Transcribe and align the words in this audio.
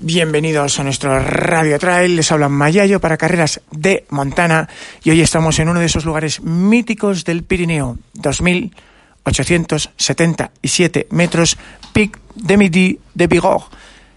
Bienvenidos 0.00 0.78
a 0.78 0.84
nuestro 0.84 1.18
Radio 1.18 1.76
Trail. 1.76 2.14
Les 2.14 2.30
habla 2.30 2.48
Mayayo 2.48 3.00
para 3.00 3.16
carreras 3.16 3.60
de 3.72 4.06
Montana 4.10 4.68
y 5.02 5.10
hoy 5.10 5.20
estamos 5.20 5.58
en 5.58 5.68
uno 5.68 5.80
de 5.80 5.86
esos 5.86 6.04
lugares 6.04 6.40
míticos 6.40 7.24
del 7.24 7.42
Pirineo, 7.42 7.98
2877 8.14 11.08
metros, 11.10 11.58
Pic 11.92 12.16
de 12.36 12.56
Midi 12.56 13.00
de 13.14 13.26
Bigorre, 13.26 13.64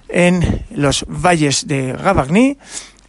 en 0.07 0.67
los 0.69 1.03
valles 1.07 1.65
de 1.65 1.93
Gavarnie, 1.93 2.59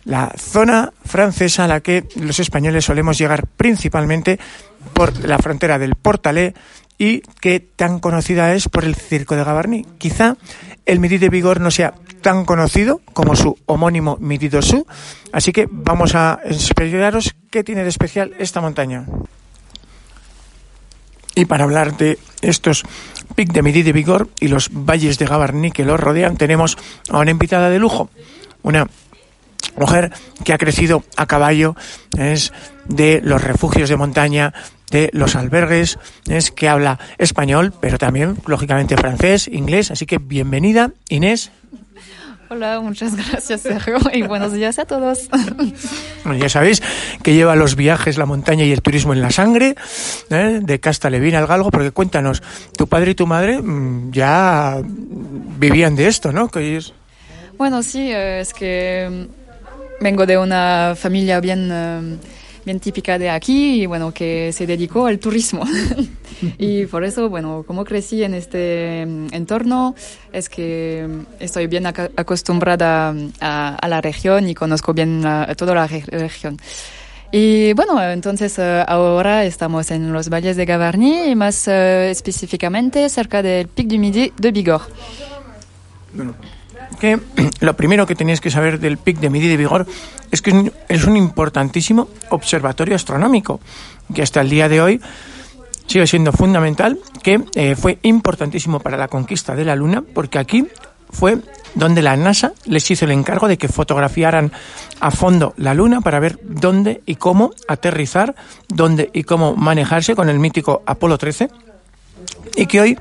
la 0.07 0.33
zona 0.39 0.95
francesa 1.05 1.65
a 1.65 1.69
la 1.69 1.81
que 1.81 2.09
los 2.17 2.41
españoles 2.41 2.87
solemos 2.87 3.19
llegar 3.19 3.49
principalmente 3.49 4.41
por 4.95 5.27
la 5.27 5.37
frontera 5.37 5.79
del 5.79 5.95
Portalé 5.95 6.55
y 6.99 7.21
que 7.41 7.61
tan 7.61 8.01
conocida 8.01 8.55
es 8.55 8.69
por 8.69 8.85
el 8.85 8.95
circo 8.95 9.37
de 9.37 9.45
Gavarnie. 9.45 9.87
Quizá 9.99 10.37
el 10.87 11.01
Midi 11.01 11.19
de 11.19 11.29
Vigor 11.29 11.61
no 11.61 11.71
sea 11.71 11.95
tan 12.21 12.45
conocido 12.45 13.01
como 13.13 13.35
su 13.37 13.59
homónimo 13.67 14.17
Midi 14.21 14.49
Dosu, 14.49 14.87
así 15.33 15.53
que 15.53 15.69
vamos 15.71 16.15
a 16.15 16.39
explicaros 16.45 17.35
qué 17.51 17.65
tiene 17.65 17.83
de 17.83 17.89
especial 17.89 18.33
esta 18.39 18.61
montaña. 18.61 19.07
Y 21.35 21.47
para 21.47 21.65
hablar 21.65 21.97
de 21.97 22.19
estos 22.43 22.85
pic 23.35 23.53
de 23.53 23.63
Midi 23.63 23.83
de 23.83 23.93
Vigor 23.93 24.29
y 24.39 24.49
los 24.49 24.71
valles 24.73 25.19
de 25.19 25.27
Gavarnie 25.27 25.73
que 25.73 25.85
los 25.85 25.99
rodean, 25.99 26.37
tenemos 26.37 26.77
a 27.09 27.19
una 27.19 27.31
invitada 27.31 27.71
de 27.71 27.79
lujo, 27.79 28.11
una 28.63 28.87
mujer 29.77 30.13
que 30.45 30.53
ha 30.53 30.59
crecido 30.59 31.03
a 31.17 31.27
caballo, 31.27 31.75
es 32.19 32.53
de 32.85 33.21
los 33.23 33.43
refugios 33.43 33.89
de 33.89 33.97
montaña, 33.97 34.53
de 34.93 35.11
los 35.13 35.35
albergues, 35.35 35.99
es 36.29 36.53
que 36.53 36.69
habla 36.69 37.01
español, 37.19 37.73
pero 37.81 37.99
también, 37.99 38.37
lógicamente, 38.47 38.97
francés, 38.97 39.49
inglés. 39.49 39.91
Así 39.91 40.07
que 40.07 40.19
bienvenida, 40.19 40.93
Inés. 41.09 41.51
Hola, 42.51 42.81
muchas 42.81 43.17
gracias 43.17 43.63
Sergio 43.63 43.97
y 44.13 44.23
buenos 44.23 44.53
días 44.53 44.79
a 44.79 44.85
todos. 44.85 45.31
Bueno, 46.25 46.39
ya 46.39 46.51
sabéis 46.51 46.83
que 47.23 47.35
lleva 47.35 47.57
los 47.57 47.77
viajes, 47.77 48.19
la 48.19 48.27
montaña 48.27 48.65
y 48.65 48.73
el 48.73 48.83
turismo 48.83 49.15
en 49.15 49.23
la 49.23 49.31
sangre, 49.31 49.75
¿eh? 50.29 50.61
de 50.63 50.79
Casta 50.79 51.09
Levina 51.09 51.39
al 51.39 51.47
Galgo, 51.47 51.71
porque 51.71 51.91
cuéntanos, 51.93 52.43
tu 52.77 52.87
padre 52.87 53.13
y 53.13 53.15
tu 53.15 53.27
madre 53.27 53.61
mm, 53.61 54.13
ya 54.13 54.83
vivían 54.85 55.97
de 55.97 56.09
esto, 56.09 56.31
¿no? 56.31 56.49
Que. 56.49 56.81
Bueno, 57.57 57.83
sí, 57.83 58.13
eh, 58.13 58.41
es 58.41 58.53
que 58.53 59.09
mm, 59.11 60.05
vengo 60.05 60.27
de 60.27 60.37
una 60.37 60.95
familia 60.95 61.41
bien... 61.41 62.21
Bien 62.65 62.79
típica 62.79 63.19
de 63.19 63.29
aquí 63.29 63.83
y 63.83 63.87
bueno, 63.87 64.13
que 64.13 64.53
se 64.53 64.67
dedicó 64.67 65.07
al 65.07 65.19
turismo. 65.19 65.65
y 66.59 66.87
por 66.87 67.05
eso, 67.05 67.29
bueno, 67.29 67.65
como 67.67 67.85
crecí 67.85 68.23
en 68.23 68.35
este 68.35 69.05
mm, 69.05 69.29
entorno, 69.33 69.95
es 70.33 70.49
que 70.49 71.07
mm, 71.09 71.43
estoy 71.43 71.67
bien 71.67 71.87
acostumbrada 71.87 73.13
mm, 73.13 73.33
a, 73.41 73.89
la 73.89 74.01
región 74.01 74.49
y 74.49 74.55
conozco 74.55 74.95
bien 74.95 75.25
toda 75.57 75.75
la 75.75 75.87
región. 75.87 76.57
Y 77.35 77.73
bueno, 77.73 78.01
entonces 78.03 78.59
eh, 78.59 78.85
ahora 78.87 79.47
estamos 79.47 79.91
en 79.91 80.13
los 80.13 80.29
valles 80.29 80.55
de 80.55 80.67
Gavarnie 80.67 81.31
y 81.31 81.35
más 81.35 81.67
eh, 81.67 82.11
específicamente 82.11 83.09
cerca 83.09 83.43
del 83.43 83.69
Pic 83.69 83.89
du 83.89 83.99
Midi 83.99 84.31
de 84.37 84.53
Bigorre. 84.53 84.85
Que 86.99 87.19
lo 87.61 87.77
primero 87.77 88.07
que 88.07 88.15
tenéis 88.15 88.41
que 88.41 88.51
saber 88.51 88.81
del 88.81 88.99
Pic 88.99 89.19
de 89.19 89.31
Midi 89.31 89.49
de 89.49 89.57
Vigor 89.57 89.87
es 90.31 90.43
que 90.43 90.73
es 90.89 91.05
un 91.05 91.17
importantísimo 91.17 92.09
observatorio 92.31 92.97
astronómico 92.97 93.61
que 94.15 94.23
hasta 94.23 94.41
el 94.41 94.51
día 94.51 94.69
de 94.69 94.81
hoy 94.81 95.01
sigue 95.87 96.07
siendo 96.07 96.33
fundamental, 96.33 96.99
que 97.23 97.43
eh, 97.55 97.77
fue 97.77 97.99
importantísimo 98.03 98.81
para 98.81 98.97
la 98.97 99.09
conquista 99.09 99.55
de 99.55 99.65
la 99.65 99.77
Luna, 99.77 100.03
porque 100.03 100.39
aquí 100.39 100.67
fue 101.11 101.39
donde 101.75 102.03
la 102.03 102.17
NASA 102.17 102.53
les 102.65 102.91
hizo 102.91 103.05
el 103.05 103.11
encargo 103.11 103.49
de 103.49 103.59
que 103.59 103.69
fotografiaran 103.69 104.53
a 105.01 105.11
fondo 105.11 105.55
la 105.57 105.75
Luna 105.75 106.01
para 106.01 106.21
ver 106.21 106.39
dónde 106.43 107.03
y 107.07 107.17
cómo 107.17 107.51
aterrizar, 107.69 108.35
dónde 108.69 109.11
y 109.13 109.25
cómo 109.25 109.55
manejarse 109.55 110.15
con 110.15 110.29
el 110.29 110.39
mítico 110.39 110.83
Apolo 110.87 111.19
13, 111.19 111.51
y 112.57 112.67
que 112.67 112.81
hoy, 112.81 112.99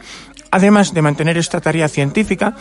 además 0.52 0.94
de 0.94 1.02
mantener 1.02 1.38
esta 1.38 1.62
tarea 1.62 1.88
científica, 1.88 2.56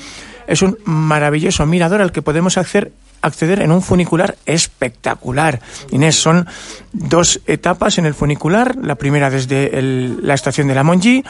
es 0.50 0.61
un 0.62 0.78
maravilloso 0.84 1.65
mirador 1.65 2.03
al 2.03 2.11
que 2.11 2.22
podemos 2.22 2.59
acceder, 2.59 3.62
en 3.62 3.71
un 3.71 3.83
funicular 3.83 4.34
espectacular. 4.47 5.61
Inés, 5.93 6.16
son 6.16 6.49
dos 6.93 7.41
etapas 7.47 7.99
en 7.99 8.06
el 8.06 8.15
funicular. 8.15 8.75
La 8.83 8.97
primera 8.97 9.31
desde 9.31 9.71
la 9.81 10.34
estación 10.34 10.66
de 10.66 10.75
la 10.75 10.83
Monji, 10.83 11.22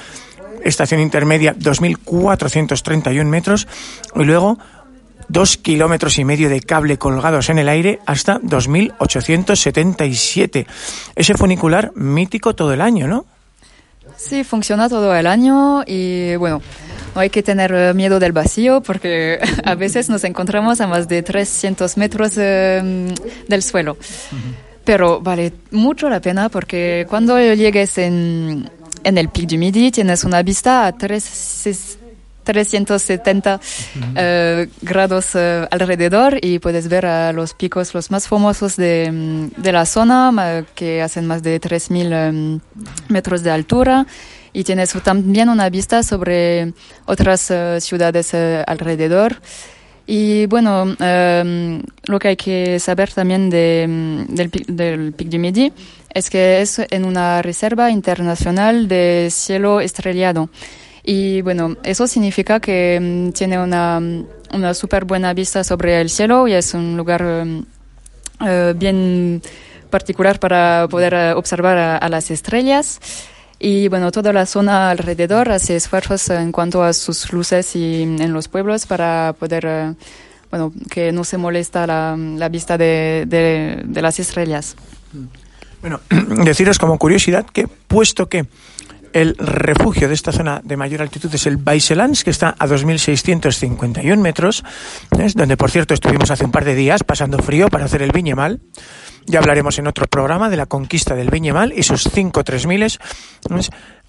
estación 0.64 1.00
intermedia 1.00 1.54
2.431 1.54 3.26
metros, 3.26 3.68
y 4.16 4.24
luego 4.24 4.58
dos 5.28 5.58
kilómetros 5.58 6.18
y 6.18 6.24
medio 6.24 6.48
de 6.48 6.62
cable 6.62 6.96
colgados 6.96 7.50
en 7.50 7.58
el 7.58 7.68
aire 7.68 7.98
hasta 8.06 8.40
2.877. 8.40 10.64
Ese 11.14 11.34
funicular 11.34 11.92
mítico 11.94 12.54
todo 12.54 12.72
el 12.72 12.80
año, 12.80 13.06
¿no? 13.06 13.26
Sí, 14.16 14.44
funciona 14.44 14.88
todo 14.88 15.14
el 15.14 15.26
año 15.26 15.82
y 15.86 16.36
bueno, 16.36 16.62
no 17.14 17.20
hay 17.20 17.30
que 17.30 17.42
tener 17.42 17.72
eh, 17.72 17.94
miedo 17.94 18.18
del 18.18 18.32
vacío 18.32 18.82
porque 18.82 19.38
a 19.64 19.74
veces 19.74 20.10
nos 20.10 20.24
encontramos 20.24 20.80
a 20.80 20.86
más 20.86 21.08
de 21.08 21.22
300 21.22 21.96
metros 21.96 22.32
eh, 22.36 23.14
del 23.48 23.62
suelo. 23.62 23.96
Pero 24.84 25.20
vale 25.20 25.52
mucho 25.70 26.08
la 26.08 26.20
pena 26.20 26.48
porque 26.48 27.06
cuando 27.08 27.38
llegues 27.38 27.98
en, 27.98 28.68
en 29.04 29.18
el 29.18 29.28
Pic 29.28 29.46
du 29.48 29.58
Midi 29.58 29.90
tienes 29.90 30.24
una 30.24 30.42
vista 30.42 30.86
a 30.86 30.96
370 30.96 33.60
eh, 34.16 34.68
grados 34.80 35.36
alrededor 35.36 36.38
y 36.42 36.58
puedes 36.58 36.88
ver 36.88 37.04
a 37.06 37.32
los 37.32 37.54
picos 37.54 37.94
los 37.94 38.10
más 38.10 38.26
famosos 38.26 38.76
de, 38.76 39.48
de 39.56 39.72
la 39.72 39.86
zona 39.86 40.64
que 40.74 41.02
hacen 41.02 41.26
más 41.26 41.42
de 41.42 41.60
3.000 41.60 42.60
metros 43.08 43.42
de 43.42 43.50
altura 43.50 44.06
y 44.52 44.64
tienes 44.64 44.92
también 45.02 45.48
una 45.48 45.70
vista 45.70 46.02
sobre 46.02 46.72
otras 47.06 47.50
eh, 47.50 47.80
ciudades 47.80 48.34
eh, 48.34 48.64
alrededor. 48.66 49.36
Y 50.06 50.46
bueno, 50.46 50.96
em, 50.98 51.82
lo 52.06 52.18
que 52.18 52.28
hay 52.28 52.36
que 52.36 52.80
saber 52.80 53.12
también 53.12 53.48
de, 53.48 53.86
mm, 53.88 54.34
del, 54.34 54.50
del 54.66 55.12
Pic 55.12 55.28
du 55.28 55.38
Midi 55.38 55.72
es 56.12 56.28
que 56.30 56.60
es 56.60 56.80
en 56.90 57.04
una 57.04 57.42
reserva 57.42 57.90
internacional 57.90 58.88
de 58.88 59.28
cielo 59.30 59.80
estrellado. 59.80 60.50
Y 61.04 61.42
bueno, 61.42 61.76
eso 61.84 62.06
significa 62.08 62.58
que 62.58 62.98
mm, 63.00 63.32
tiene 63.32 63.58
una, 63.60 64.00
mm, 64.00 64.26
una 64.54 64.74
súper 64.74 65.04
buena 65.04 65.32
vista 65.32 65.62
sobre 65.62 66.00
el 66.00 66.10
cielo 66.10 66.48
y 66.48 66.54
es 66.54 66.74
un 66.74 66.96
lugar 66.96 67.22
em, 67.22 67.64
eh, 68.44 68.74
bien 68.76 69.40
particular 69.90 70.40
para 70.40 70.88
poder 70.90 71.36
observar 71.36 71.76
a 72.00 72.08
las 72.08 72.30
estrellas. 72.30 73.00
Y 73.62 73.88
bueno, 73.88 74.10
toda 74.10 74.32
la 74.32 74.46
zona 74.46 74.90
alrededor 74.90 75.50
hace 75.50 75.76
esfuerzos 75.76 76.30
en 76.30 76.50
cuanto 76.50 76.82
a 76.82 76.94
sus 76.94 77.30
luces 77.30 77.76
y 77.76 78.02
en 78.02 78.32
los 78.32 78.48
pueblos 78.48 78.86
para 78.86 79.34
poder, 79.38 79.66
eh, 79.66 79.94
bueno, 80.50 80.72
que 80.90 81.12
no 81.12 81.24
se 81.24 81.36
molesta 81.36 81.86
la, 81.86 82.48
vista 82.50 82.78
de, 82.78 83.26
de, 83.28 84.02
las 84.02 84.18
estrellas. 84.18 84.76
Bueno, 85.82 86.00
deciros 86.44 86.78
como 86.78 86.98
curiosidad 86.98 87.44
que 87.44 87.68
puesto 87.68 88.30
que 88.30 88.46
el 89.12 89.36
refugio 89.36 90.08
de 90.08 90.14
esta 90.14 90.32
zona 90.32 90.60
de 90.64 90.76
mayor 90.76 91.02
altitud 91.02 91.34
es 91.34 91.46
el 91.46 91.56
Baiselans, 91.56 92.24
que 92.24 92.30
está 92.30 92.54
a 92.58 92.66
2.651 92.66 94.16
metros, 94.18 94.64
donde 95.34 95.56
por 95.56 95.70
cierto 95.70 95.94
estuvimos 95.94 96.30
hace 96.30 96.44
un 96.44 96.50
par 96.50 96.64
de 96.64 96.74
días 96.74 97.04
pasando 97.04 97.38
frío 97.38 97.68
para 97.68 97.84
hacer 97.84 98.02
el 98.02 98.12
Viñemal. 98.12 98.60
Ya 99.26 99.38
hablaremos 99.38 99.78
en 99.78 99.86
otro 99.86 100.06
programa 100.06 100.48
de 100.50 100.56
la 100.56 100.66
conquista 100.66 101.14
del 101.14 101.30
Viñemal 101.30 101.72
y 101.76 101.82
sus 101.82 102.04
cinco 102.04 102.44
tres 102.44 102.66
miles. 102.66 102.98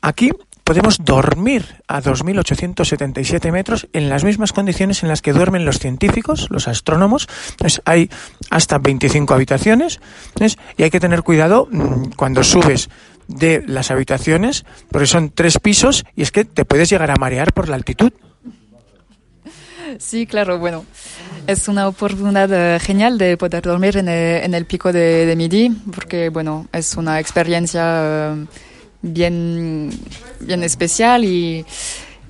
Aquí 0.01 0.31
podemos 0.63 1.03
dormir 1.03 1.65
a 1.87 2.01
2.877 2.01 3.51
metros 3.51 3.87
en 3.93 4.09
las 4.09 4.23
mismas 4.23 4.53
condiciones 4.53 5.03
en 5.03 5.09
las 5.09 5.21
que 5.21 5.33
duermen 5.33 5.65
los 5.65 5.79
científicos, 5.79 6.47
los 6.49 6.67
astrónomos. 6.67 7.27
Hay 7.85 8.09
hasta 8.49 8.77
25 8.77 9.33
habitaciones 9.33 9.99
y 10.77 10.83
hay 10.83 10.89
que 10.89 10.99
tener 10.99 11.23
cuidado 11.23 11.67
mm, 11.69 12.11
cuando 12.15 12.43
subes 12.43 12.89
de 13.35 13.63
las 13.67 13.91
habitaciones, 13.91 14.65
porque 14.89 15.07
son 15.07 15.29
tres 15.29 15.59
pisos 15.59 16.05
y 16.15 16.21
es 16.21 16.31
que 16.31 16.45
te 16.45 16.65
puedes 16.65 16.89
llegar 16.89 17.11
a 17.11 17.15
marear 17.15 17.53
por 17.53 17.69
la 17.69 17.75
altitud. 17.75 18.11
Sí, 19.99 20.25
claro, 20.25 20.57
bueno, 20.57 20.85
es 21.47 21.67
una 21.67 21.87
oportunidad 21.87 22.49
eh, 22.51 22.79
genial 22.79 23.17
de 23.17 23.37
poder 23.37 23.63
dormir 23.63 23.97
en 23.97 24.07
el, 24.07 24.65
pico 24.65 24.91
de, 24.91 25.33
Midi, 25.35 25.69
porque, 25.93 26.29
bueno, 26.29 26.67
es 26.71 26.95
una 26.95 27.19
experiencia 27.19 28.33
eh, 28.33 28.45
bien, 29.01 29.89
bien 30.39 30.63
especial 30.63 31.25
y, 31.25 31.65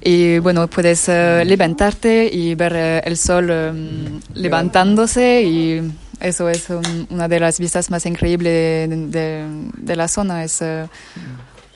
y 0.02 0.40
bueno, 0.40 0.68
puedes 0.68 1.08
eh, 1.10 1.44
levantarte 1.46 2.30
y 2.32 2.56
ver 2.56 3.04
el 3.06 3.18
sol 3.18 4.22
levantándose 4.34 5.44
y 5.44 5.92
eso 6.22 6.50
es 6.50 6.68
una 7.10 7.28
de 7.28 7.40
las 7.40 7.60
vistas 7.60 7.90
más 7.90 8.06
increíbles 8.06 8.90
de, 8.90 9.46
de, 9.78 9.96
la 9.96 10.08
zona. 10.08 10.44
Es 10.44 10.64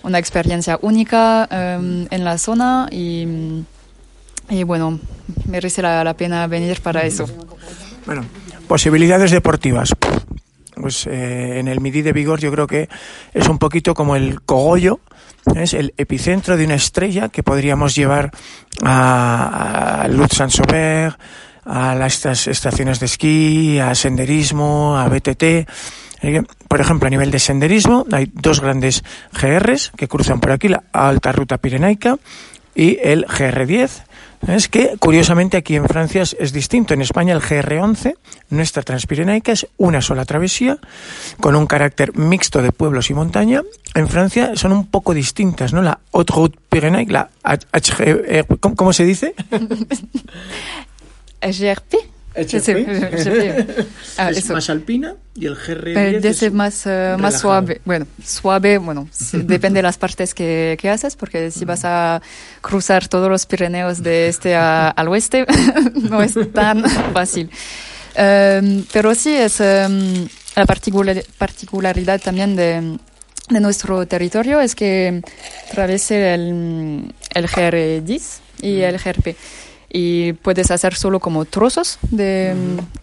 una 0.03 0.19
experiencia 0.19 0.77
única 0.81 1.47
en 1.51 2.24
la 2.24 2.38
zona 2.38 2.88
y 2.92 3.63
y 4.50 4.63
bueno, 4.63 5.00
merece 5.47 5.81
la, 5.81 6.13
pena 6.15 6.45
venir 6.47 6.81
para 6.81 7.03
eso. 7.03 7.25
Bueno, 8.06 8.25
posibilidades 8.68 9.31
deportivas. 9.31 9.94
Pues 10.75 11.07
eh, 11.07 11.59
en 11.59 11.68
el 11.68 11.80
Midi 11.80 12.01
de 12.01 12.12
Vigor 12.12 12.39
yo 12.39 12.51
creo 12.51 12.68
que 12.68 12.89
es 13.33 13.47
un 13.47 13.57
poquito 13.57 13.94
como 13.94 14.15
el 14.15 14.42
cogollo, 14.42 15.00
es 15.56 15.74
el 15.74 15.94
epicentro 15.97 16.57
de 16.57 16.65
una 16.65 16.75
estrella 16.75 17.30
que 17.30 17.44
podríamos 17.44 17.95
llevar 17.95 18.31
a, 18.83 20.01
a 20.01 20.07
Lutz 20.09 20.36
Saint-Sauveur, 20.36 21.18
a 21.65 21.95
las 21.95 22.25
estaciones 22.47 23.00
de 23.00 23.07
esquí, 23.07 23.79
a 23.79 23.94
senderismo, 23.95 24.97
a 24.97 25.09
BTT. 25.09 25.44
Eh, 26.21 26.44
por 26.67 26.81
ejemplo, 26.81 27.07
a 27.07 27.09
nivel 27.09 27.31
de 27.31 27.39
senderismo, 27.39 28.06
hay 28.12 28.31
dos 28.33 28.62
grandes 28.62 29.03
GRs 29.33 29.91
que 29.97 30.07
cruzan 30.07 30.39
por 30.39 30.51
aquí, 30.51 30.67
la 30.67 30.83
alta 30.94 31.31
ruta 31.31 31.57
pirenaica 31.57 32.17
y 32.73 33.00
el 33.01 33.25
GR10. 33.25 34.03
Es 34.47 34.67
que, 34.67 34.95
curiosamente, 35.00 35.57
aquí 35.57 35.75
en 35.75 35.88
Francia 35.88 36.21
es, 36.21 36.53
distinto. 36.53 36.94
En 36.94 37.01
España 37.01 37.33
el 37.33 37.41
GR11, 37.41 38.15
nuestra 38.50 38.83
transpirenaica, 38.83 39.51
es 39.53 39.68
una 39.77 40.01
sola 40.01 40.25
travesía, 40.25 40.77
con 41.39 41.56
un 41.56 41.65
carácter 41.65 42.15
mixto 42.15 42.61
de 42.61 42.71
pueblos 42.71 43.09
y 43.09 43.15
montaña. 43.15 43.63
En 43.95 44.07
Francia 44.07 44.51
son 44.56 44.71
un 44.71 44.88
poco 44.88 45.13
distintas, 45.13 45.73
¿no? 45.73 45.81
La 45.81 46.00
Haute 46.11 46.33
Route 46.33 46.59
Pyrénéique, 46.69 47.11
la 47.11 47.29
HG... 47.44 48.59
¿Cómo, 48.59 48.75
cómo 48.75 48.94
se 48.94 49.06
dice? 49.06 49.33
GRP. 51.51 52.15
Ah, 54.18 54.30
es 54.30 54.38
eso. 54.38 54.53
más 54.53 54.69
alpina 54.69 55.15
y 55.36 55.45
el 55.45 55.56
GR10 55.57 56.25
es, 56.25 56.53
más, 56.53 56.86
uh, 56.86 57.18
más 57.18 57.39
suave. 57.39 57.81
Bueno, 57.86 58.07
suave, 58.24 58.77
bueno, 58.77 59.09
depende 59.33 59.80
de 59.80 59.83
las 59.83 59.97
partes 59.97 60.33
que, 60.33 60.77
que, 60.80 60.89
haces, 60.89 61.15
porque 61.15 61.51
si 61.51 61.65
vas 61.65 61.83
a 61.83 62.21
cruzar 62.62 63.07
todos 63.07 63.30
los 63.30 63.45
Pirineos 63.45 64.03
de 64.03 64.27
este 64.27 64.56
a, 64.56 64.89
al 64.95 65.07
oeste, 65.07 65.45
no 65.95 66.21
es 66.21 66.36
tan 66.53 66.83
fácil. 67.13 67.50
Um, 68.18 68.86
pero 68.94 69.13
sí 69.15 69.33
es 69.33 69.59
um, 69.59 70.27
la 70.56 70.65
particular, 70.65 71.21
particularidad 71.38 72.21
también 72.21 72.56
de, 72.56 72.97
de, 73.50 73.59
nuestro 73.59 74.06
territorio 74.07 74.62
es 74.62 74.75
que 74.75 75.21
atraviesa 75.69 76.33
el, 76.36 77.13
el 77.33 77.47
GR10 77.47 78.21
y 78.62 78.81
el 78.81 78.97
GRP 78.97 79.36
y 79.91 80.33
puedes 80.33 80.71
hacer 80.71 80.95
solo 80.95 81.19
como 81.19 81.45
trozos 81.45 81.99
de, 82.11 82.55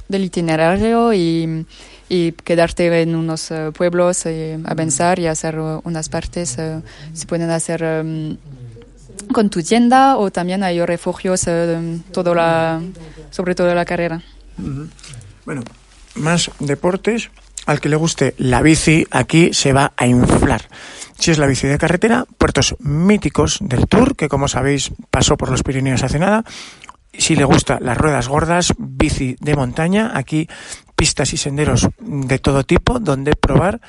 del 0.08 0.24
itinerario 0.24 1.12
y, 1.12 1.66
y, 2.08 2.32
quedarte 2.32 3.02
en 3.02 3.14
unos 3.14 3.50
uh, 3.50 3.72
pueblos 3.72 4.26
y 4.26 4.60
avanzar 4.64 5.18
y 5.18 5.26
hacer 5.26 5.58
uh, 5.58 5.80
unas 5.84 6.08
partes. 6.08 6.56
Uh, 6.58 6.82
se 7.12 7.26
pueden 7.26 7.50
hacer 7.50 7.82
um, 7.82 8.36
con 9.32 9.50
tu 9.50 9.62
tienda 9.62 10.16
o 10.16 10.30
también 10.30 10.62
hay 10.62 10.84
refugios 10.84 11.46
todo 12.12 12.34
la, 12.34 12.80
sobre 13.30 13.54
todo 13.54 13.74
la 13.74 13.84
carrera. 13.84 14.22
-huh. 14.58 14.88
Bueno, 15.44 15.62
más 16.14 16.50
deportes. 16.60 17.30
Al 17.66 17.80
que 17.80 17.88
le 17.88 17.96
guste 17.96 18.34
la 18.38 18.60
bici, 18.62 19.06
aquí 19.10 19.52
se 19.52 19.72
va 19.72 19.92
a 19.96 20.06
inflar. 20.06 20.68
Si 21.18 21.30
es 21.30 21.38
la 21.38 21.46
bici 21.46 21.68
de 21.68 21.78
carretera, 21.78 22.24
puertos 22.38 22.74
míticos 22.80 23.58
del 23.60 23.86
Tour, 23.86 24.16
que 24.16 24.28
como 24.28 24.48
sabéis 24.48 24.90
pasó 25.10 25.36
por 25.36 25.50
los 25.50 25.62
Pirineos 25.62 26.02
hace 26.02 26.18
nada. 26.18 26.44
Si 27.16 27.36
le 27.36 27.44
gusta 27.44 27.78
las 27.80 27.96
ruedas 27.96 28.26
gordas, 28.26 28.72
bici 28.78 29.36
de 29.38 29.54
montaña, 29.54 30.10
aquí 30.14 30.48
pistas 30.96 31.32
y 31.32 31.36
senderos 31.36 31.88
de 32.00 32.38
todo 32.38 32.64
tipo 32.64 32.98
donde 32.98 33.36
probar. 33.36 33.80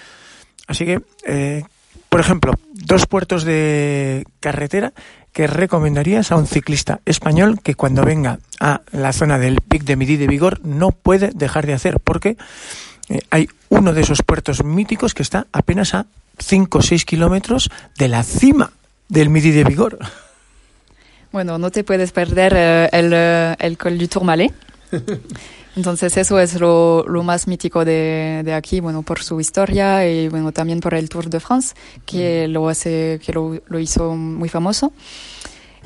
Así 0.68 0.86
que, 0.86 1.02
eh, 1.26 1.64
por 2.10 2.20
ejemplo, 2.20 2.54
dos 2.74 3.08
puertos 3.08 3.44
de 3.44 4.26
carretera 4.40 4.94
que 5.32 5.48
recomendarías 5.48 6.32
a 6.32 6.36
un 6.36 6.46
ciclista 6.46 7.02
español 7.06 7.60
que 7.64 7.74
cuando 7.74 8.04
venga 8.04 8.40
a 8.60 8.82
la 8.92 9.14
zona 9.14 9.40
del 9.40 9.62
Pic 9.62 9.84
de 9.84 9.96
Midi 9.96 10.18
de 10.18 10.28
Vigor 10.28 10.64
no 10.64 10.92
puede 10.92 11.32
dejar 11.34 11.66
de 11.66 11.74
hacer, 11.74 12.00
porque 12.00 12.38
eh, 13.14 13.22
hay 13.30 13.48
uno 13.70 13.94
de 13.94 14.02
esos 14.02 14.24
puertos 14.24 14.64
míticos 14.64 15.14
que 15.14 15.22
está 15.22 15.46
apenas 15.52 15.94
a 15.94 16.08
5 16.40 16.80
o 16.80 16.82
6 16.82 17.06
kilómetros 17.06 17.70
de 17.98 18.08
la 18.08 18.24
cima 18.24 18.72
del 19.08 19.30
Midi 19.30 19.52
de 19.52 19.64
Vigor. 19.64 20.00
Bueno, 21.32 21.60
no 21.60 21.70
te 21.70 21.84
puedes 21.84 22.12
perder 22.12 22.54
uh, 22.54 22.96
el, 22.96 23.14
uh, 23.14 23.56
el 23.60 23.78
Col 23.78 24.00
du 24.00 24.08
Tourmalet. 24.08 24.52
Entonces 25.76 26.18
eso 26.18 26.40
es 26.40 26.60
lo, 26.60 27.04
lo 27.08 27.24
más 27.24 27.48
mítico 27.48 27.86
de, 27.86 28.42
de, 28.44 28.54
aquí, 28.54 28.80
bueno, 28.80 29.04
por 29.04 29.22
su 29.24 29.40
historia 29.40 30.08
y 30.08 30.30
bueno, 30.30 30.52
también 30.52 30.80
por 30.80 30.94
el 30.96 31.10
Tour 31.10 31.30
de 31.30 31.40
France, 31.40 31.76
que 32.06 32.48
lo 32.48 32.70
hace, 32.70 33.20
que 33.24 33.34
lo, 33.34 33.60
lo 33.68 33.80
hizo 33.80 34.16
muy 34.16 34.50
famoso. 34.50 34.94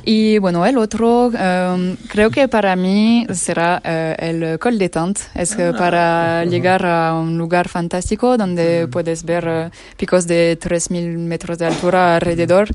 Y 0.04 0.38
bueno, 0.38 0.66
el 0.66 0.78
otro, 0.78 1.28
um, 1.28 1.96
creo 2.08 2.30
que 2.30 2.48
para 2.48 2.76
mí 2.76 3.28
será 3.34 3.82
uh, 3.84 4.24
el 4.24 4.58
Col 4.60 4.78
de 4.78 4.90
Tente. 4.90 5.22
Es 5.36 5.54
ah, 5.60 5.74
para 5.78 6.44
uh 6.44 6.48
-huh. 6.48 6.50
llegar 6.50 6.86
a 6.86 7.14
un 7.14 7.38
lugar 7.38 7.68
fantástico 7.68 8.38
donde 8.38 8.84
uh 8.84 8.88
-huh. 8.88 8.90
puedes 8.90 9.24
ver 9.24 9.48
uh, 9.48 9.98
picos 9.98 10.26
de 10.26 10.58
3.000 10.60 11.18
metros 11.18 11.58
de 11.58 11.66
altura 11.66 12.16
alrededor. 12.16 12.70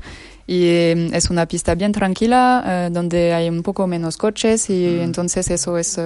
Y 0.45 0.65
eh, 0.65 1.09
es 1.13 1.29
una 1.29 1.45
pista 1.45 1.73
bien 1.73 1.91
tranquila, 1.91 2.43
uh, 2.63 2.93
donde 2.93 3.33
hay 3.33 3.49
un 3.49 3.63
poco 3.63 3.87
menos 3.87 4.17
coches 4.17 4.69
y 4.69 4.99
entonces 4.99 5.49
eso 5.49 5.77
es 5.77 5.97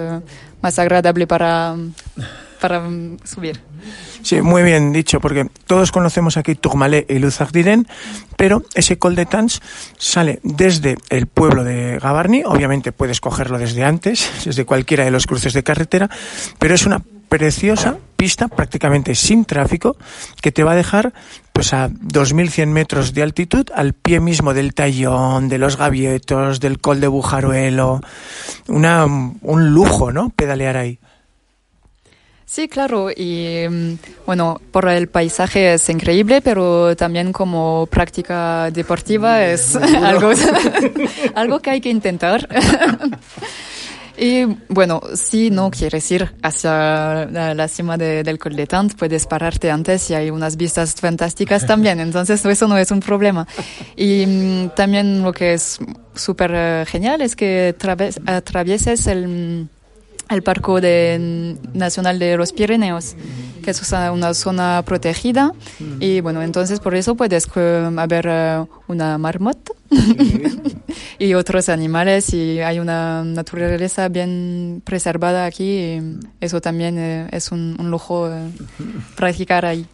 más 0.62 0.78
agradable 0.78 1.26
para, 1.26 1.74
para 2.60 2.82
subir. 3.24 3.60
Sí, 4.22 4.42
muy 4.42 4.62
bien 4.62 4.92
dicho, 4.92 5.20
porque 5.20 5.46
todos 5.66 5.92
conocemos 5.92 6.36
aquí 6.36 6.54
Tourmalet 6.54 7.10
y 7.10 7.18
Luzardiren, 7.18 7.86
pero 8.36 8.62
ese 8.74 8.98
Col 8.98 9.14
de 9.14 9.26
Tans 9.26 9.62
sale 9.96 10.40
desde 10.42 10.96
el 11.10 11.26
pueblo 11.26 11.64
de 11.64 11.98
Gavarni, 11.98 12.42
obviamente 12.44 12.92
puedes 12.92 13.20
cogerlo 13.20 13.58
desde 13.58 13.84
antes, 13.84 14.30
desde 14.44 14.64
cualquiera 14.64 15.04
de 15.04 15.10
los 15.10 15.26
cruces 15.26 15.52
de 15.52 15.62
carretera, 15.62 16.10
pero 16.58 16.74
es 16.74 16.84
una 16.86 17.02
preciosa 17.28 17.98
pista 18.16 18.48
prácticamente 18.48 19.14
sin 19.14 19.44
tráfico 19.44 19.96
que 20.40 20.50
te 20.50 20.64
va 20.64 20.72
a 20.72 20.76
dejar 20.76 21.12
pues 21.52 21.72
a 21.72 21.88
2100 21.90 22.72
metros 22.72 23.14
de 23.14 23.22
altitud 23.22 23.66
al 23.74 23.92
pie 23.92 24.20
mismo 24.20 24.54
del 24.54 24.74
Tallón, 24.74 25.48
de 25.48 25.58
los 25.58 25.76
Gavietos, 25.76 26.60
del 26.60 26.78
Col 26.80 27.00
de 27.00 27.08
Bujaruelo. 27.08 28.00
Una, 28.68 29.04
un 29.06 29.70
lujo, 29.70 30.12
¿no? 30.12 30.30
Pedalear 30.30 30.76
ahí. 30.76 31.00
Sí, 32.50 32.66
claro, 32.66 33.10
y 33.14 33.66
bueno, 34.24 34.58
por 34.72 34.88
el 34.88 35.08
paisaje 35.08 35.74
es 35.74 35.86
increíble, 35.90 36.40
pero 36.40 36.96
también 36.96 37.30
como 37.30 37.86
práctica 37.90 38.70
deportiva 38.70 39.44
es 39.44 39.76
algo, 39.76 40.30
algo 41.34 41.60
que 41.60 41.70
hay 41.70 41.80
que 41.82 41.90
intentar. 41.90 42.48
Y 44.20 44.46
bueno, 44.68 45.00
si 45.14 45.48
no 45.48 45.70
quieres 45.70 46.10
ir 46.10 46.34
hacia 46.42 47.26
la, 47.26 47.54
la 47.54 47.68
cima 47.68 47.96
de, 47.96 48.24
del 48.24 48.36
Col 48.36 48.56
de 48.56 48.66
Tant, 48.66 48.96
puedes 48.96 49.28
pararte 49.28 49.70
antes 49.70 50.10
y 50.10 50.14
hay 50.14 50.28
unas 50.30 50.56
vistas 50.56 50.96
fantásticas 50.96 51.64
también. 51.64 52.00
Entonces, 52.00 52.44
eso 52.44 52.66
no 52.66 52.76
es 52.76 52.90
un 52.90 52.98
problema. 52.98 53.46
Y 53.94 54.66
también 54.74 55.22
lo 55.22 55.32
que 55.32 55.54
es 55.54 55.78
súper 56.16 56.50
uh, 56.50 56.90
genial 56.90 57.22
es 57.22 57.36
que 57.36 57.76
atravieses 58.26 59.06
el 59.06 59.68
el 60.30 60.42
Parque 60.42 60.80
de, 60.80 61.56
Nacional 61.74 62.18
de 62.18 62.36
los 62.36 62.52
Pirineos, 62.52 63.16
que 63.62 63.70
es 63.70 63.92
una 64.12 64.34
zona 64.34 64.82
protegida. 64.84 65.52
Y 66.00 66.20
bueno, 66.20 66.42
entonces 66.42 66.80
por 66.80 66.94
eso 66.94 67.14
puedes 67.14 67.46
uh, 67.46 67.98
haber 67.98 68.28
uh, 68.28 68.68
una 68.88 69.18
marmota 69.18 69.72
y 71.18 71.34
otros 71.34 71.68
animales 71.68 72.32
y 72.34 72.60
hay 72.60 72.78
una 72.78 73.24
naturaleza 73.24 74.08
bien 74.08 74.82
preservada 74.84 75.46
aquí. 75.46 75.64
Y 75.64 76.18
eso 76.40 76.60
también 76.60 76.98
uh, 76.98 77.28
es 77.34 77.52
un, 77.52 77.76
un 77.78 77.90
lujo 77.90 78.30
practicar 79.16 79.64
ahí. 79.64 79.86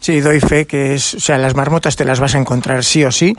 Sí, 0.00 0.20
doy 0.20 0.40
fe 0.40 0.66
que 0.66 0.94
es, 0.94 1.14
o 1.14 1.20
sea, 1.20 1.38
las 1.38 1.54
marmotas 1.56 1.96
te 1.96 2.04
las 2.04 2.20
vas 2.20 2.34
a 2.34 2.38
encontrar 2.38 2.84
sí 2.84 3.04
o 3.04 3.10
sí, 3.10 3.36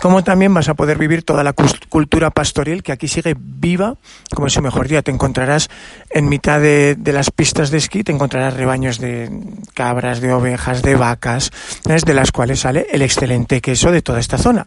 como 0.00 0.22
también 0.22 0.54
vas 0.54 0.68
a 0.68 0.74
poder 0.74 0.98
vivir 0.98 1.24
toda 1.24 1.42
la 1.42 1.52
cultura 1.96 2.28
pastoril 2.28 2.82
que 2.82 2.92
aquí 2.92 3.08
sigue 3.08 3.34
viva, 3.38 3.96
como 4.34 4.48
ese 4.48 4.60
mejor 4.60 4.86
día 4.86 5.00
te 5.00 5.10
encontrarás 5.10 5.70
en 6.10 6.28
mitad 6.28 6.60
de, 6.60 6.94
las 7.06 7.30
pistas 7.30 7.70
de 7.70 7.78
esquí, 7.78 8.04
te 8.04 8.12
encontrarás 8.12 8.52
rebaños 8.52 8.98
de 8.98 9.30
cabras, 9.72 10.20
de 10.20 10.30
ovejas, 10.30 10.82
de 10.82 10.94
vacas, 10.94 11.52
de 11.86 12.12
las 12.12 12.32
cuales 12.32 12.60
sale 12.60 12.86
el 12.90 13.00
excelente 13.00 13.62
queso 13.62 13.92
de 13.92 14.02
toda 14.02 14.20
esta 14.20 14.36
zona. 14.36 14.66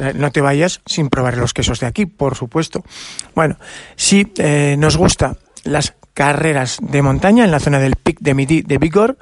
Eh, 0.00 0.12
no 0.16 0.32
te 0.32 0.40
vayas 0.40 0.80
sin 0.86 1.08
probar 1.08 1.36
los 1.36 1.54
quesos 1.54 1.78
de 1.78 1.86
aquí, 1.86 2.04
por 2.04 2.34
supuesto. 2.34 2.82
Bueno, 3.36 3.58
si 3.94 4.32
eh, 4.36 4.74
nos 4.76 4.96
gusta 4.96 5.36
las 5.62 5.94
carreras 6.14 6.78
de 6.82 7.00
montaña 7.00 7.44
en 7.44 7.52
la 7.52 7.60
zona 7.60 7.78
del 7.78 7.94
Pic 7.94 8.18
de 8.18 8.34
Midi 8.34 8.62
de 8.62 8.78
Vigor, 8.78 9.18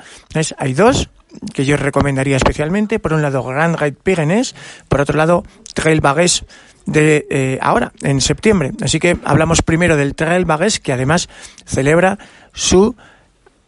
hay 0.57 0.73
dos, 0.73 1.11
que 1.53 1.65
yo 1.65 1.77
recomendaría 1.77 2.37
especialmente. 2.37 2.99
Por 2.99 3.13
un 3.13 3.23
lado, 3.23 3.43
Grand 3.43 3.77
Raid 3.77 3.95
Pyrenees, 4.03 4.55
por 4.89 5.01
otro 5.01 5.17
lado, 5.17 5.45
Trail 5.75 6.01
Bagués 6.01 6.45
de 6.87 7.27
eh, 7.31 7.59
ahora, 7.63 7.93
en 8.03 8.21
septiembre. 8.21 8.73
Así 8.83 8.99
que 8.99 9.17
hablamos 9.25 9.63
primero 9.63 9.97
del 9.97 10.15
Trail 10.15 10.45
Bagués, 10.45 10.81
que 10.81 10.93
además 10.93 11.29
celebra 11.65 12.19
su 12.53 12.95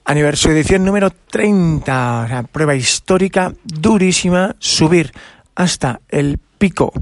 aniversario 0.04 0.56
edición 0.56 0.85
número 0.85 1.11
30. 1.11 2.40
O 2.40 2.46
prueba 2.49 2.75
histórica 2.75 3.52
durísima, 3.64 4.54
subir 4.58 5.12
hasta 5.54 6.00
el 6.08 6.38
pico 6.58 6.92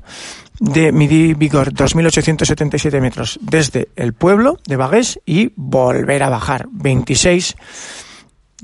de 0.60 0.92
Midi 0.92 1.34
Vigor, 1.34 1.72
2.877 1.72 3.00
metros 3.00 3.38
desde 3.42 3.88
el 3.96 4.12
pueblo 4.12 4.58
de 4.66 4.76
Bagués 4.76 5.20
y 5.26 5.52
volver 5.56 6.22
a 6.22 6.28
bajar, 6.28 6.68
26, 6.70 7.56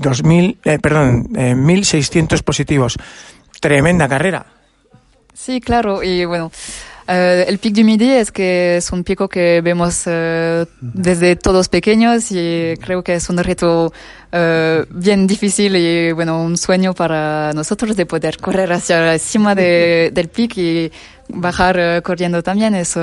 2000, 0.00 0.59
eh, 0.64 0.78
perdón, 0.78 1.28
1.600 1.33 2.42
positivos. 2.42 2.97
Tremenda 3.61 4.09
carrera. 4.09 4.47
Sí, 5.35 5.61
claro, 5.61 6.02
y 6.02 6.25
bueno, 6.25 6.50
eh, 7.12 7.45
el 7.49 7.59
Pic 7.59 7.75
du 7.75 7.83
Midi 7.83 8.09
es 8.09 8.30
que 8.30 8.76
es 8.76 8.92
un 8.92 9.02
pico 9.02 9.26
que 9.26 9.61
vemos 9.62 10.02
eh, 10.07 10.64
desde 10.80 11.35
todos 11.35 11.69
pequeños 11.69 12.30
y 12.30 12.75
creo 12.80 13.02
que 13.02 13.14
es 13.14 13.28
un 13.28 13.38
reto 13.38 13.92
eh, 14.30 14.85
bien 14.90 15.26
difícil 15.26 15.75
y 15.75 16.12
bueno, 16.12 16.40
un 16.40 16.57
sueño 16.57 16.95
para 16.95 17.52
nosotros 17.52 17.97
de 17.97 18.07
poder 18.07 18.38
correr 18.38 18.73
hacia 18.73 19.14
encima 19.14 19.57
de, 19.57 20.11
del 20.14 20.28
pic 20.28 20.57
y 20.59 20.92
bajar 21.28 22.00
corriendo 22.02 22.45
también. 22.45 22.76
Es 22.76 22.97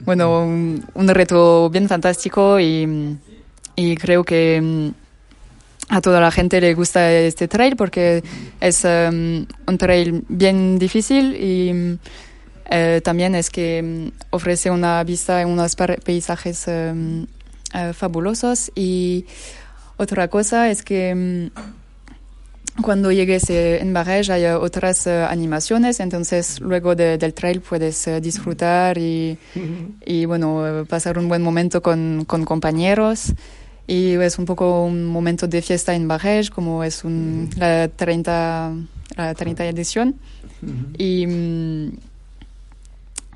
bueno, 0.00 0.42
un, 0.42 0.82
un, 0.94 1.08
reto 1.08 1.68
bien 1.68 1.88
fantástico 1.88 2.58
y, 2.58 3.18
y 3.74 3.96
creo 3.96 4.24
que 4.24 4.60
mm, 4.62 5.05
a 5.88 6.00
toda 6.00 6.20
la 6.20 6.30
gente 6.30 6.60
le 6.60 6.74
gusta 6.74 7.12
este 7.12 7.46
trail 7.48 7.76
porque 7.76 8.22
es 8.60 8.84
um, 8.84 9.46
un 9.66 9.78
trail 9.78 10.24
bien 10.28 10.78
difícil 10.78 11.36
y 11.36 11.98
uh, 12.74 13.00
también 13.02 13.34
es 13.34 13.50
que 13.50 13.80
um, 13.82 14.10
ofrece 14.30 14.70
una 14.70 15.02
vista 15.04 15.40
en 15.40 15.48
unos 15.48 15.76
paisajes 15.76 16.66
um, 16.66 17.22
uh, 17.22 17.92
fabulosos. 17.92 18.72
Y 18.74 19.26
otra 19.96 20.28
cosa 20.28 20.70
es 20.70 20.82
que 20.82 21.50
cuando 22.82 23.10
llegues 23.10 23.48
eh, 23.48 23.78
en 23.80 23.94
Barège 23.94 24.30
hay 24.30 24.44
otras 24.46 25.06
uh, 25.06 25.30
animaciones, 25.30 26.00
entonces 26.00 26.60
luego 26.60 26.96
de, 26.96 27.16
del 27.16 27.32
trail 27.32 27.60
puedes 27.60 28.08
disfrutar 28.20 28.98
y, 28.98 29.38
y, 30.04 30.24
bueno, 30.26 30.84
pasar 30.88 31.16
un 31.16 31.28
buen 31.28 31.42
momento 31.42 31.80
con, 31.80 32.24
con 32.26 32.44
compañeros 32.44 33.32
y 33.86 34.14
es 34.14 34.38
un 34.38 34.44
poco 34.44 34.84
un 34.84 35.04
momento 35.04 35.46
de 35.46 35.62
fiesta 35.62 35.94
en 35.94 36.08
Barège, 36.08 36.50
como 36.50 36.82
es 36.82 37.04
un, 37.04 37.50
la 37.56 37.88
30, 37.88 38.72
la 39.16 39.34
30 39.34 39.64
edición. 39.66 40.16
Uh 40.62 40.66
-huh. 40.66 40.94
Y 40.98 41.26
mm, 41.26 41.98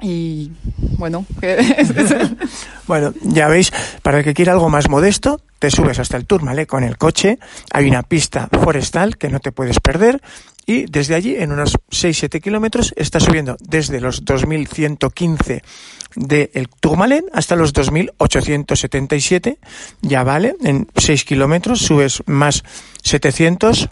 y 0.03 0.51
bueno, 0.99 1.27
bueno, 2.87 3.13
ya 3.23 3.49
veis, 3.49 3.73
para 4.03 4.19
el 4.19 4.25
que 4.25 4.35
quiera 4.35 4.53
algo 4.53 4.69
más 4.69 4.89
modesto, 4.89 5.41
te 5.59 5.71
subes 5.71 5.99
hasta 5.99 6.17
el 6.17 6.27
Tourmalet 6.27 6.67
con 6.67 6.85
el 6.85 6.97
coche, 6.97 7.39
hay 7.73 7.89
una 7.89 8.03
pista 8.03 8.49
forestal 8.65 9.19
que 9.19 9.29
no 9.29 9.41
te 9.41 9.53
puedes 9.53 9.79
perder 9.81 10.21
y 10.71 10.87
desde 10.87 11.17
allí 11.17 11.35
en 11.35 11.51
unos 11.51 11.79
6-7 11.91 12.41
kilómetros 12.41 12.95
estás 12.97 13.25
subiendo 13.25 13.57
desde 13.59 14.01
los 14.01 14.25
2115 14.25 15.65
del 16.15 16.69
Tourmalet 16.79 17.25
hasta 17.33 17.57
los 17.57 17.73
2877, 17.73 19.59
ya 20.01 20.23
vale, 20.23 20.55
en 20.63 20.87
6 20.97 21.25
kilómetros 21.25 21.81
subes 21.81 22.23
más 22.27 22.63
700 23.03 23.89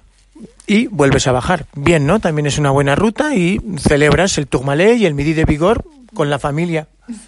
y 0.69 0.87
vuelves 0.87 1.27
a 1.27 1.33
bajar. 1.33 1.67
Bien, 1.75 2.07
¿no? 2.07 2.21
También 2.21 2.47
es 2.47 2.59
una 2.59 2.71
buena 2.71 2.95
ruta 2.95 3.35
y 3.35 3.61
celebras 3.81 4.39
el 4.39 4.47
Tourmalet 4.47 4.99
y 4.99 5.07
el 5.07 5.15
Midi 5.15 5.33
de 5.33 5.47
Vigor 5.47 5.85
con 6.15 6.31
la 6.31 6.39
familia. 6.39 6.87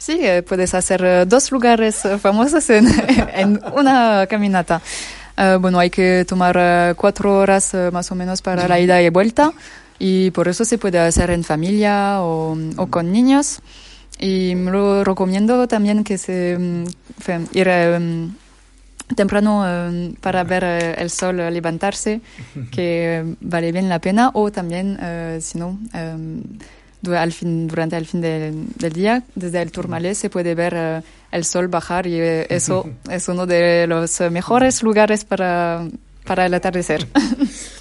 Sí, 0.00 0.20
eh, 0.22 0.44
puedes 0.44 0.74
hacer 0.74 1.04
eh, 1.04 1.24
dos 1.26 1.50
lugares 1.50 2.04
eh, 2.04 2.18
famosos 2.18 2.70
en, 2.70 2.86
en 3.34 3.60
una 3.74 4.28
caminata. 4.28 4.80
Uh, 5.38 5.56
bueno, 5.60 5.78
hay 5.78 5.88
que 5.88 6.24
tomar 6.26 6.56
uh, 6.56 6.96
cuatro 6.96 7.38
horas 7.38 7.72
uh, 7.72 7.92
más 7.92 8.10
o 8.10 8.16
menos 8.16 8.42
para 8.42 8.66
la 8.66 8.80
ida 8.80 9.00
y 9.00 9.08
vuelta 9.08 9.52
y 9.96 10.32
por 10.32 10.48
eso 10.48 10.64
se 10.64 10.78
puede 10.78 10.98
hacer 10.98 11.30
en 11.30 11.44
familia 11.44 12.22
o, 12.22 12.58
o 12.76 12.86
con 12.88 13.12
niños. 13.12 13.60
Y 14.18 14.56
lo 14.56 15.04
recomiendo 15.04 15.68
también 15.68 16.02
que 16.02 16.18
se 16.18 16.56
um, 16.56 16.84
ir 17.52 17.68
um, 17.68 18.34
temprano 19.14 19.62
um, 19.62 20.14
para 20.14 20.42
ver 20.42 20.64
el 20.64 21.08
sol 21.08 21.36
levantarse, 21.36 22.20
que 22.72 23.36
vale 23.40 23.70
bien 23.70 23.88
la 23.88 24.00
pena, 24.00 24.32
o 24.34 24.50
también, 24.50 24.98
si 25.40 25.56
no, 25.56 25.78
al 27.16 27.32
fin, 27.32 27.68
durante 27.68 27.96
el 27.96 28.06
fin 28.06 28.20
de, 28.20 28.52
del 28.74 28.92
día, 28.92 29.22
desde 29.36 29.62
el 29.62 29.70
Tourmalet 29.70 30.16
se 30.16 30.30
puede 30.30 30.56
ver 30.56 30.74
uh, 30.74 31.02
el 31.30 31.44
sol 31.44 31.68
bajar 31.68 32.06
y 32.06 32.20
uh, 32.20 32.44
eso 32.48 32.88
es 33.10 33.28
uno 33.28 33.46
de 33.46 33.86
los 33.86 34.20
mejores 34.30 34.82
lugares 34.82 35.24
para, 35.24 35.86
para 36.24 36.46
el 36.46 36.54
atardecer. 36.54 37.06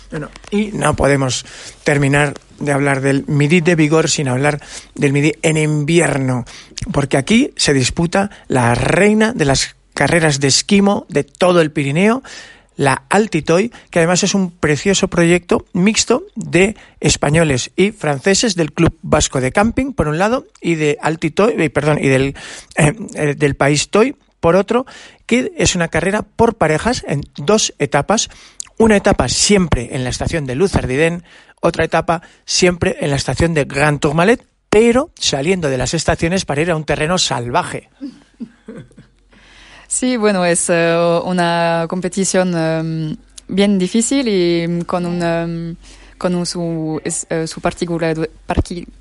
Bueno, 0.09 0.29
y 0.51 0.67
no 0.67 0.95
podemos 0.95 1.45
terminar 1.83 2.33
de 2.59 2.71
hablar 2.71 3.01
del 3.01 3.25
Midi 3.27 3.59
de 3.59 3.75
Vigor 3.75 4.09
sin 4.09 4.29
hablar 4.29 4.61
del 4.95 5.11
Midi 5.11 5.33
en 5.41 5.57
invierno, 5.57 6.45
porque 6.93 7.17
aquí 7.17 7.51
se 7.57 7.73
disputa 7.73 8.31
la 8.47 8.73
reina 8.73 9.33
de 9.33 9.43
las 9.43 9.75
carreras 9.93 10.39
de 10.39 10.47
esquimo 10.47 11.05
de 11.09 11.25
todo 11.25 11.59
el 11.59 11.71
Pirineo, 11.71 12.23
la 12.77 13.03
Altitoy, 13.09 13.71
que 13.89 13.99
además 13.99 14.23
es 14.23 14.33
un 14.33 14.51
precioso 14.51 15.09
proyecto 15.09 15.65
mixto 15.73 16.23
de 16.35 16.77
españoles 17.01 17.71
y 17.75 17.91
franceses 17.91 18.55
del 18.55 18.71
Club 18.71 18.97
Vasco 19.01 19.41
de 19.41 19.51
Camping, 19.51 19.91
por 19.91 20.07
un 20.07 20.17
lado, 20.17 20.45
y 20.61 20.75
de 20.75 20.97
Altitoy, 21.01 21.55
eh, 21.57 21.69
perdón, 21.69 21.97
y 21.99 22.07
del, 22.07 22.35
eh, 22.77 23.35
del 23.35 23.55
País 23.55 23.89
Toy, 23.89 24.15
por 24.39 24.55
otro, 24.55 24.85
que 25.25 25.51
es 25.57 25.75
una 25.75 25.89
carrera 25.89 26.21
por 26.21 26.55
parejas 26.55 27.03
en 27.07 27.21
dos 27.35 27.73
etapas. 27.79 28.29
Una 28.77 28.95
etapa 28.95 29.27
siempre 29.27 29.89
en 29.95 30.03
la 30.03 30.11
estación 30.11 30.45
de 30.45 30.55
Luzardiden, 30.55 31.23
otra 31.61 31.83
etapa 31.83 32.21
siempre 32.45 32.97
en 33.01 33.09
la 33.09 33.15
estación 33.15 33.55
de 33.55 33.65
Grand 33.65 33.99
Tourmalet, 33.99 34.45
pero 34.69 35.09
saliendo 35.15 35.69
de 35.69 35.79
las 35.79 35.95
estaciones 35.95 36.45
para 36.45 36.61
ir 36.61 36.69
a 36.69 36.75
un 36.75 36.83
terreno 36.83 37.17
salvaje. 37.17 37.89
Sí, 39.87 40.17
bueno, 40.17 40.43
es 40.43 40.69
uh, 40.69 41.21
una 41.23 41.85
competición 41.87 42.53
um, 42.53 43.15
bien 43.47 43.79
difícil 43.79 44.27
y 44.27 44.83
con, 44.83 45.05
un, 45.05 45.23
um, 45.23 45.75
con 46.17 46.35
un, 46.35 46.45
su, 46.45 46.99
es, 47.05 47.25
uh, 47.31 47.47
su 47.47 47.61
particular, 47.61 48.29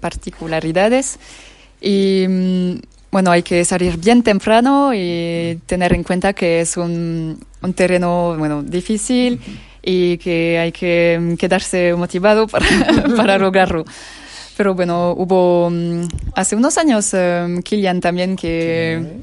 particularidades. 0.01 1.19
Y 1.81 2.25
um, 2.27 2.81
bueno, 3.11 3.33
hay 3.33 3.43
que 3.43 3.65
salir 3.65 3.97
bien 3.97 4.23
temprano 4.23 4.93
y 4.95 5.61
tener 5.67 5.93
en 5.93 6.05
cuenta 6.05 6.33
que 6.33 6.61
es 6.61 6.77
un, 6.77 7.45
un 7.63 7.75
terreno 7.75 8.37
bueno, 8.39 8.63
difícil 8.63 9.41
y 9.83 10.19
que 10.19 10.59
hay 10.59 10.71
que 10.71 11.35
quedarse 11.37 11.95
motivado 11.95 12.47
para, 12.49 12.67
para 13.17 13.39
lograrlo. 13.39 13.85
Pero 14.57 14.75
bueno, 14.75 15.15
hubo 15.19 15.71
hace 16.35 16.55
unos 16.55 16.79
años 16.79 17.15
Kilian 17.65 18.01
también 18.01 18.37
que 18.37 19.21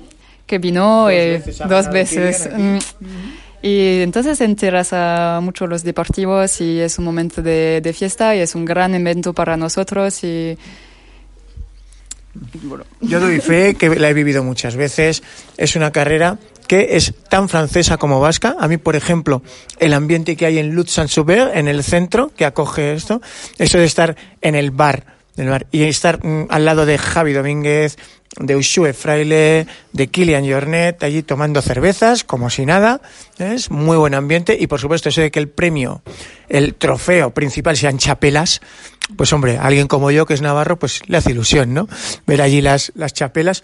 que 0.53 0.59
vino 0.59 1.05
dos 1.05 1.11
eh, 1.11 1.41
veces. 1.43 1.67
Dos 1.67 1.89
veces. 1.89 2.49
Mm. 2.55 2.77
Y 3.63 4.01
entonces 4.01 4.37
se 4.37 4.45
interesa 4.45 5.39
mucho 5.41 5.65
los 5.65 5.83
deportivos 5.83 6.61
y 6.61 6.79
es 6.79 6.99
un 6.99 7.05
momento 7.05 7.41
de, 7.41 7.81
de, 7.81 7.93
fiesta 7.93 8.35
y 8.35 8.39
es 8.39 8.53
un 8.53 8.65
gran 8.65 8.93
evento 8.93 9.33
para 9.33 9.57
nosotros 9.57 10.23
y 10.23 10.55
bueno, 12.63 12.83
yo 13.01 13.19
doy 13.19 13.39
fe 13.39 13.75
que 13.75 13.89
la 13.95 14.09
he 14.09 14.13
vivido 14.13 14.43
muchas 14.43 14.75
veces. 14.75 15.23
Es 15.57 15.75
una 15.75 15.91
carrera 15.91 16.37
que 16.67 16.97
es 16.97 17.13
tan 17.29 17.49
francesa 17.49 17.97
como 17.97 18.19
vasca. 18.19 18.55
A 18.59 18.67
mí, 18.67 18.77
por 18.77 18.95
ejemplo, 18.95 19.41
el 19.79 19.93
ambiente 19.93 20.35
que 20.35 20.45
hay 20.45 20.59
en 20.59 20.75
Lutz 20.75 20.91
Saint-Sauveur, 20.91 21.51
en 21.55 21.67
el 21.67 21.83
centro, 21.83 22.31
que 22.35 22.45
acoge 22.45 22.93
esto, 22.93 23.21
eso 23.57 23.77
de 23.79 23.85
estar 23.85 24.15
en 24.41 24.55
el 24.55 24.71
bar, 24.71 25.05
del 25.35 25.49
bar 25.49 25.67
y 25.71 25.83
estar 25.83 26.23
mm, 26.23 26.47
al 26.49 26.65
lado 26.65 26.85
de 26.85 26.97
Javi 26.97 27.33
Domínguez, 27.33 27.97
de 28.37 28.55
Ushue 28.55 28.93
Fraile, 28.93 29.67
de 29.91 30.07
Kilian 30.07 30.49
Jornet, 30.49 31.03
allí 31.03 31.23
tomando 31.23 31.61
cervezas, 31.61 32.23
como 32.23 32.49
si 32.49 32.65
nada. 32.65 33.01
Es 33.37 33.71
muy 33.71 33.97
buen 33.97 34.13
ambiente 34.13 34.57
y, 34.59 34.67
por 34.67 34.79
supuesto, 34.79 35.09
eso 35.09 35.21
de 35.21 35.31
que 35.31 35.39
el 35.39 35.49
premio, 35.49 36.01
el 36.49 36.75
trofeo 36.75 37.33
principal 37.33 37.77
sean 37.77 37.97
chapelas, 37.97 38.61
pues 39.15 39.31
hombre, 39.33 39.57
alguien 39.57 39.87
como 39.87 40.11
yo, 40.11 40.25
que 40.25 40.33
es 40.33 40.41
navarro, 40.41 40.79
pues 40.79 41.01
le 41.07 41.17
hace 41.17 41.31
ilusión, 41.31 41.73
¿no? 41.73 41.87
Ver 42.25 42.41
allí 42.41 42.61
las, 42.61 42.91
las 42.95 43.13
chapelas. 43.13 43.63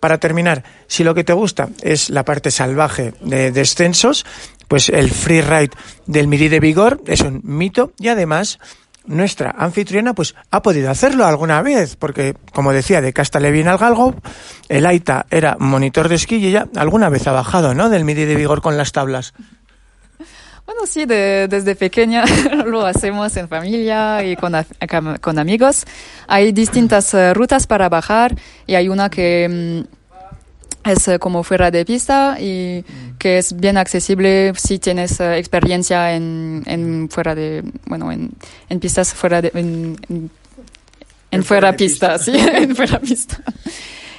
Para 0.00 0.18
terminar, 0.18 0.64
si 0.86 1.02
lo 1.02 1.14
que 1.14 1.24
te 1.24 1.32
gusta 1.32 1.70
es 1.80 2.10
la 2.10 2.26
parte 2.26 2.50
salvaje 2.50 3.14
de 3.22 3.50
descensos, 3.52 4.26
pues 4.68 4.90
el 4.90 5.10
free 5.10 5.40
ride 5.40 5.70
del 6.06 6.28
Midi 6.28 6.48
de 6.48 6.60
Vigor 6.60 7.00
es 7.06 7.22
un 7.22 7.40
mito 7.42 7.92
y 7.98 8.08
además 8.08 8.58
nuestra 9.06 9.54
anfitriona 9.56 10.14
pues 10.14 10.34
ha 10.50 10.62
podido 10.62 10.90
hacerlo 10.90 11.26
alguna 11.26 11.62
vez, 11.62 11.96
porque 11.96 12.34
como 12.52 12.72
decía, 12.72 13.00
de 13.00 13.12
Castalevin 13.12 13.68
al 13.68 13.78
Galgo, 13.78 14.14
el 14.68 14.86
Aita 14.86 15.26
era 15.30 15.56
monitor 15.58 16.08
de 16.08 16.16
esquí 16.16 16.36
y 16.36 16.48
ella 16.48 16.68
alguna 16.76 17.08
vez 17.08 17.26
ha 17.26 17.32
bajado, 17.32 17.74
¿no? 17.74 17.88
Del 17.88 18.04
midi 18.04 18.24
de 18.24 18.34
vigor 18.34 18.62
con 18.62 18.76
las 18.76 18.92
tablas. 18.92 19.34
Bueno, 20.66 20.86
sí, 20.86 21.04
de, 21.04 21.46
desde 21.48 21.74
pequeña 21.74 22.24
lo 22.66 22.86
hacemos 22.86 23.36
en 23.36 23.48
familia 23.48 24.24
y 24.24 24.34
con, 24.36 24.54
con 25.20 25.38
amigos. 25.38 25.84
Hay 26.26 26.52
distintas 26.52 27.12
uh, 27.12 27.34
rutas 27.34 27.66
para 27.66 27.88
bajar 27.88 28.34
y 28.66 28.74
hay 28.74 28.88
una 28.88 29.10
que... 29.10 29.84
Es 30.84 31.08
uh, 31.08 31.18
como 31.18 31.42
fuera 31.42 31.70
de 31.70 31.84
pista 31.84 32.36
y 32.38 32.84
que 33.18 33.38
es 33.38 33.56
bien 33.56 33.76
accesible 33.78 34.52
si 34.56 34.78
tienes 34.78 35.18
uh, 35.20 35.32
experiencia 35.32 36.14
en, 36.14 36.62
en, 36.66 37.08
fuera 37.08 37.34
de 37.34 37.62
bueno 37.86 38.12
en, 38.12 38.30
en 38.68 38.80
pistas 38.80 39.14
fuera 39.14 39.40
de 39.40 39.50
en, 39.54 39.96
En 41.30 41.42
fuera 41.42 41.72
pista, 41.74 42.18
sí, 42.18 42.32
en 42.54 42.76
fuera 42.76 43.00
pista. 43.00 43.38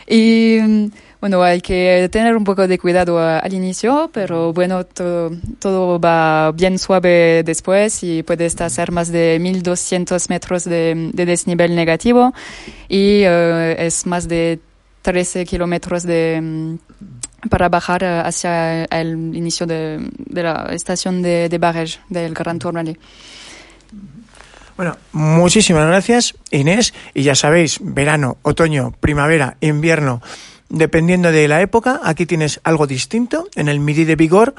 Y 0.07 0.57
mm, 0.61 0.85
bueno, 1.21 1.41
hay 1.41 1.61
que 1.61 2.09
tener 2.11 2.35
un 2.35 2.43
poco 2.43 2.67
de 2.67 2.77
cuidado 2.77 3.17
a- 3.19 3.39
al 3.39 3.53
inicio, 3.53 4.09
pero 4.13 4.51
bueno, 4.53 4.85
todo, 4.85 5.31
todo 5.59 5.99
va 5.99 6.51
bien 6.51 6.77
suave 6.77 7.41
después 7.43 8.03
y 8.03 8.21
puedes 8.23 8.59
hacer 8.61 8.91
más 8.91 9.11
de 9.11 9.37
1200 9.39 10.29
metros 10.29 10.65
de, 10.65 11.11
de 11.13 11.25
desnivel 11.25 11.73
negativo 11.75 12.33
y 12.89 13.21
eh, 13.23 13.75
es 13.79 14.05
más 14.05 14.27
de 14.27 14.59
13 15.05 15.45
kilómetros 15.45 16.01
de, 16.01 16.39
mm, 16.41 17.47
para 17.49 17.69
bajar 17.69 18.01
eh, 18.01 18.21
hacia 18.25 18.85
el 18.85 19.35
inicio 19.35 19.67
de, 19.67 19.99
de 20.17 20.41
la 20.41 20.69
estación 20.71 21.21
de, 21.21 21.47
de 21.47 21.59
Barèges 21.59 21.99
del 22.09 22.33
Grand 22.33 22.59
Tourmalet. 22.59 22.97
Bueno, 24.75 24.97
muchísimas 25.11 25.85
gracias, 25.85 26.33
Inés. 26.49 26.95
Y 27.13 27.21
ya 27.21 27.35
sabéis, 27.35 27.77
verano, 27.81 28.37
otoño, 28.41 28.95
primavera, 28.99 29.57
invierno, 29.61 30.23
dependiendo 30.69 31.31
de 31.31 31.47
la 31.47 31.61
época, 31.61 32.01
aquí 32.03 32.25
tienes 32.25 32.59
algo 32.63 32.87
distinto 32.87 33.47
en 33.53 33.69
el 33.69 33.79
Midi 33.79 34.05
de 34.05 34.15
Vigor. 34.15 34.55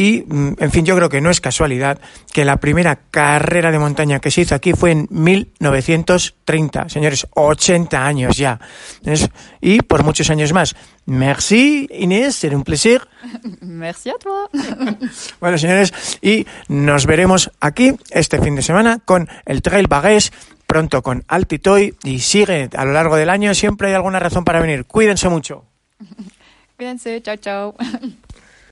Y, 0.00 0.24
mm, 0.26 0.54
en 0.58 0.70
fin, 0.70 0.86
yo 0.86 0.96
creo 0.96 1.10
que 1.10 1.20
no 1.20 1.28
es 1.28 1.42
casualidad 1.42 2.00
que 2.32 2.46
la 2.46 2.56
primera 2.56 2.96
carrera 3.10 3.70
de 3.70 3.78
montaña 3.78 4.18
que 4.18 4.30
se 4.30 4.40
hizo 4.40 4.54
aquí 4.54 4.72
fue 4.72 4.92
en 4.92 5.06
1930. 5.10 6.88
Señores, 6.88 7.26
80 7.34 8.06
años 8.06 8.34
ya. 8.38 8.58
Es- 9.04 9.28
y 9.60 9.82
por 9.82 10.02
muchos 10.02 10.30
años 10.30 10.54
más. 10.54 10.74
Merci, 11.04 11.86
Inés, 11.92 12.34
será 12.36 12.56
un 12.56 12.64
placer. 12.64 13.02
Merci 13.60 14.08
à 14.08 14.14
toi. 14.18 14.48
Bueno, 15.40 15.58
señores, 15.58 15.92
y 16.22 16.46
nos 16.68 17.04
veremos 17.04 17.50
aquí 17.60 17.92
este 18.10 18.40
fin 18.40 18.54
de 18.56 18.62
semana 18.62 19.00
con 19.04 19.28
el 19.44 19.60
Trail 19.60 19.86
Bagués, 19.86 20.32
pronto 20.66 21.02
con 21.02 21.24
Altitoy 21.28 21.94
y 22.04 22.20
sigue 22.20 22.70
a 22.74 22.84
lo 22.86 22.92
largo 22.92 23.16
del 23.16 23.28
año. 23.28 23.52
Siempre 23.54 23.88
hay 23.88 23.94
alguna 23.94 24.18
razón 24.18 24.44
para 24.44 24.60
venir. 24.60 24.86
Cuídense 24.86 25.28
mucho. 25.28 25.66
Cuídense, 26.78 27.20
chao, 27.20 27.36
chao. 27.36 27.74